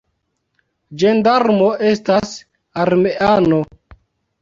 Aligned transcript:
Ĝendarmo 1.03 1.69
estas 1.91 2.35
armeano. 2.87 3.65